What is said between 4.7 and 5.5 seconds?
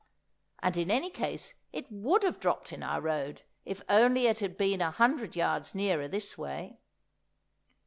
a hundred